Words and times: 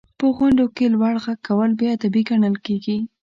•په 0.19 0.25
غونډو 0.35 0.65
کې 0.75 0.85
لوړ 0.93 1.13
ږغ 1.23 1.27
کول 1.47 1.71
بې 1.79 1.87
ادبي 1.95 2.21
ګڼل 2.29 2.55
کېږي. 2.65 2.97